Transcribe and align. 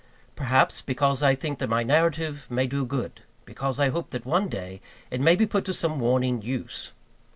Perhaps, 0.35 0.81
because 0.81 1.21
I 1.21 1.35
think 1.35 1.59
that 1.59 1.69
my 1.69 1.83
narrative 1.83 2.47
may 2.49 2.65
do 2.65 2.85
good; 2.87 3.21
because 3.45 3.79
I 3.79 3.89
hope 3.89 4.09
that, 4.09 4.25
one 4.25 4.47
day, 4.49 4.81
it 5.11 5.21
may 5.21 5.35
be 5.35 5.45
put 5.45 5.63
to 5.65 5.75
some 5.75 5.99
warning 5.99 6.41
use. 6.41 6.91